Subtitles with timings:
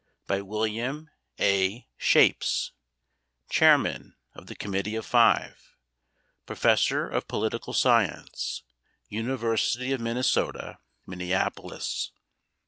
[0.25, 1.87] BY WILLIAM A.
[1.99, 2.71] SCHAPES,
[3.51, 5.75] Chairman of the Committee of Five,
[6.47, 8.63] Professor of Political Science,
[9.09, 12.09] University of Minnesota, Minneapolis.